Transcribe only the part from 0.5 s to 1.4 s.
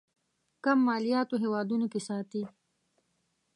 کم مالياتو